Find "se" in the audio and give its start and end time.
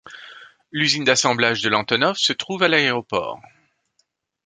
2.17-2.33